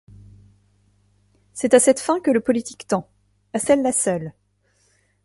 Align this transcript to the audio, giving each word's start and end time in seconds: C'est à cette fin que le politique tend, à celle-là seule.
C'est 1.53 1.75
à 1.75 1.79
cette 1.79 1.99
fin 1.99 2.19
que 2.21 2.31
le 2.31 2.39
politique 2.39 2.87
tend, 2.87 3.07
à 3.53 3.59
celle-là 3.59 3.91
seule. 3.91 4.33